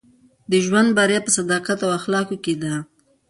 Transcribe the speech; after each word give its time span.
د 0.51 0.53
ژوند 0.65 0.89
بریا 0.97 1.19
په 1.25 1.31
صداقت 1.37 1.79
او 1.85 1.89
اخلاقو 1.99 2.35
کښي 2.43 2.55
ده. 2.63 2.73